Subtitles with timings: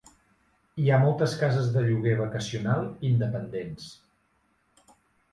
[0.83, 3.85] Hi ha moltes cases de lloguer vacacional independents.